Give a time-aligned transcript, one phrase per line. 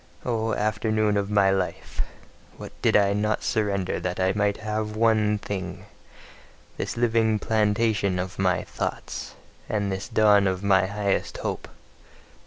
[0.25, 2.01] O afternoon of my life!
[2.57, 5.85] What did I not surrender that I might have one thing:
[6.75, 9.35] this living plantation of my thoughts,
[9.69, 11.67] and this dawn of my highest hope!